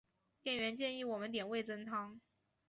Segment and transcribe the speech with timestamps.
[0.41, 2.19] 店员建议我们点味噌汤